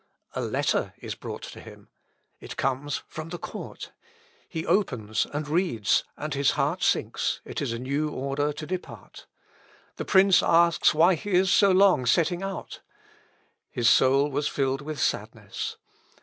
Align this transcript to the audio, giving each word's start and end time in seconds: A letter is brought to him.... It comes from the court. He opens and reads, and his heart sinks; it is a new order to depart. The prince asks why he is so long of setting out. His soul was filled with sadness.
A 0.33 0.41
letter 0.41 0.95
is 0.97 1.13
brought 1.13 1.43
to 1.43 1.59
him.... 1.59 1.87
It 2.39 2.57
comes 2.57 3.03
from 3.07 3.29
the 3.29 3.37
court. 3.37 3.91
He 4.49 4.65
opens 4.65 5.27
and 5.31 5.47
reads, 5.47 6.05
and 6.17 6.33
his 6.33 6.51
heart 6.57 6.81
sinks; 6.81 7.39
it 7.45 7.61
is 7.61 7.71
a 7.71 7.77
new 7.77 8.09
order 8.09 8.51
to 8.51 8.65
depart. 8.65 9.27
The 9.97 10.05
prince 10.05 10.41
asks 10.41 10.95
why 10.95 11.13
he 11.13 11.33
is 11.35 11.51
so 11.51 11.69
long 11.69 12.01
of 12.01 12.09
setting 12.09 12.41
out. 12.41 12.81
His 13.69 13.87
soul 13.91 14.31
was 14.31 14.47
filled 14.47 14.81
with 14.81 14.99
sadness. 14.99 15.77